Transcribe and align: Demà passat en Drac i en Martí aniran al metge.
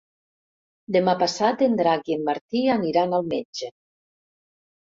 Demà 0.95 1.13
passat 1.19 1.61
en 1.67 1.77
Drac 1.81 2.09
i 2.13 2.17
en 2.21 2.25
Martí 2.31 2.65
aniran 2.79 3.15
al 3.19 3.29
metge. 3.35 3.71